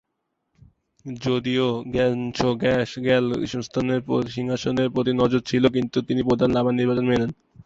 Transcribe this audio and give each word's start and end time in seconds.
যদিও 1.05 1.83
সাংস-র্গ্যাস-র্গ্যাল-ম্ত্শানের 1.95 4.01
সিংহাসনের 4.29 4.93
প্রতি 4.95 5.13
নজর 5.15 5.41
ছিল, 5.45 5.69
কিন্তু 5.75 6.01
তিনি 6.07 6.29
প্রধান 6.29 6.51
লামার 6.51 6.75
নির্বাচন 6.75 7.07
মেনে 7.07 7.21
নেন। 7.21 7.31